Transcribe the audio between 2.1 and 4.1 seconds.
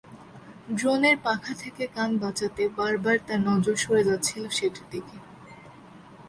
বাঁচাতে বারবার তাঁর নজর সরে